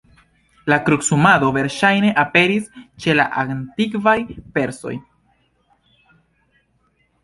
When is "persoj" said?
4.59-4.99